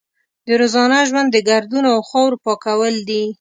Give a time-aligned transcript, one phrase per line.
[0.47, 3.23] د روزانه ژوند د ګردونو او خاورو پاکول دي.